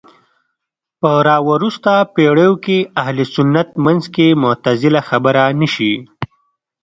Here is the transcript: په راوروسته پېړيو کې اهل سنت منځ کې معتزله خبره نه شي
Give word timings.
په 0.99 1.11
راوروسته 1.27 1.91
پېړيو 2.13 2.53
کې 2.65 2.77
اهل 3.01 3.17
سنت 3.33 3.69
منځ 3.85 4.03
کې 4.15 4.27
معتزله 4.43 5.01
خبره 5.09 5.43
نه 5.59 5.67
شي 5.75 5.93